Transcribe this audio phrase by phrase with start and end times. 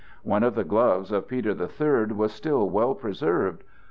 [0.23, 3.63] One of the gloves of Peter the Third was still well preserved.